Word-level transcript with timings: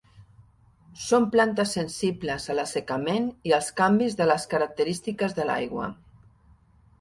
Són 1.07 1.27
plantes 1.35 1.73
sensibles 1.77 2.47
a 2.53 2.55
l'assecament 2.59 3.27
i 3.51 3.53
als 3.59 3.69
canvis 3.83 4.17
de 4.23 4.27
les 4.31 4.47
característiques 4.55 5.37
de 5.43 5.47
l'aigua. 5.51 5.93